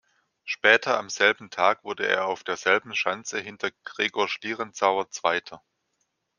[0.43, 5.61] Später am selben Tag wurde er auf derselben Schanze hinter Gregor Schlierenzauer Zweiter.